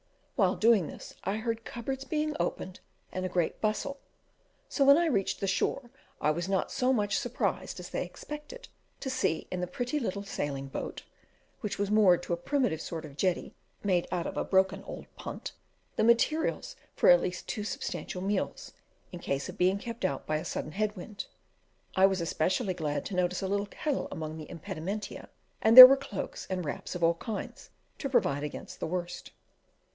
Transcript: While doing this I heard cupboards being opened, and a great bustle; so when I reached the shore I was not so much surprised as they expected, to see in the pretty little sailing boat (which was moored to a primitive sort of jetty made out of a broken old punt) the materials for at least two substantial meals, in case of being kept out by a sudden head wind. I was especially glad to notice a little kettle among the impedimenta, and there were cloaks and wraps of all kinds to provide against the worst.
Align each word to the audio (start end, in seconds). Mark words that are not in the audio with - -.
While 0.35 0.55
doing 0.55 0.87
this 0.87 1.13
I 1.23 1.35
heard 1.37 1.63
cupboards 1.63 2.03
being 2.05 2.35
opened, 2.39 2.79
and 3.11 3.23
a 3.23 3.29
great 3.29 3.61
bustle; 3.61 3.99
so 4.67 4.83
when 4.83 4.97
I 4.97 5.05
reached 5.05 5.39
the 5.39 5.45
shore 5.45 5.91
I 6.19 6.31
was 6.31 6.49
not 6.49 6.71
so 6.71 6.91
much 6.91 7.19
surprised 7.19 7.79
as 7.79 7.89
they 7.91 8.03
expected, 8.03 8.67
to 9.01 9.11
see 9.11 9.45
in 9.51 9.61
the 9.61 9.67
pretty 9.67 9.99
little 9.99 10.23
sailing 10.23 10.67
boat 10.69 11.03
(which 11.59 11.77
was 11.77 11.91
moored 11.91 12.23
to 12.23 12.33
a 12.33 12.37
primitive 12.37 12.81
sort 12.81 13.05
of 13.05 13.15
jetty 13.15 13.53
made 13.83 14.07
out 14.11 14.25
of 14.25 14.35
a 14.37 14.43
broken 14.43 14.83
old 14.85 15.05
punt) 15.15 15.51
the 15.97 16.03
materials 16.03 16.75
for 16.95 17.11
at 17.11 17.21
least 17.21 17.47
two 17.47 17.63
substantial 17.63 18.23
meals, 18.23 18.73
in 19.11 19.19
case 19.19 19.47
of 19.49 19.57
being 19.59 19.77
kept 19.77 20.03
out 20.03 20.25
by 20.25 20.37
a 20.37 20.45
sudden 20.45 20.71
head 20.71 20.95
wind. 20.95 21.27
I 21.95 22.07
was 22.07 22.21
especially 22.21 22.73
glad 22.73 23.05
to 23.05 23.15
notice 23.15 23.43
a 23.43 23.47
little 23.47 23.67
kettle 23.67 24.07
among 24.11 24.37
the 24.39 24.49
impedimenta, 24.49 25.29
and 25.61 25.77
there 25.77 25.85
were 25.85 25.97
cloaks 25.97 26.47
and 26.49 26.65
wraps 26.65 26.95
of 26.95 27.03
all 27.03 27.13
kinds 27.13 27.69
to 27.99 28.09
provide 28.09 28.41
against 28.41 28.79
the 28.79 28.87
worst. 28.87 29.29